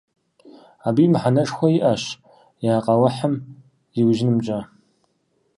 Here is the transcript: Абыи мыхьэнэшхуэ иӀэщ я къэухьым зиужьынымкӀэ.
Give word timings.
Абыи 0.87 1.11
мыхьэнэшхуэ 1.11 1.67
иӀэщ 1.77 2.03
я 2.71 2.73
къэухьым 2.85 3.33
зиужьынымкӀэ. 3.93 4.59